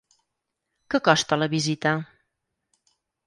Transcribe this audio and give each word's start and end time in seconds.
Que 0.93 0.99
costa 1.09 1.39
la 1.43 1.49
visita? 1.53 1.91